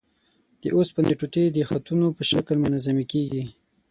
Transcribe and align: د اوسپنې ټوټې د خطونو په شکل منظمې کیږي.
د 0.61 0.63
اوسپنې 0.77 1.13
ټوټې 1.19 1.45
د 1.51 1.57
خطونو 1.69 2.07
په 2.17 2.23
شکل 2.31 2.55
منظمې 2.63 3.05
کیږي. 3.11 3.43